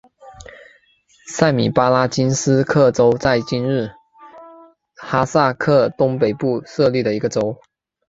[1.31, 3.91] 塞米巴拉金斯克州在今日
[4.95, 7.55] 哈萨克东北部设立的一个州。